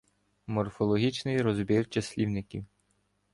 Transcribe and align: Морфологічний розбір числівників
Морфологічний 0.47 1.41
розбір 1.41 1.85
числівників 1.89 2.65